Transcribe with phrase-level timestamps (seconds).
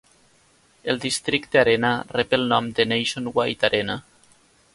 [0.93, 3.99] El districte Arena rep el nom de Nationwide Arena.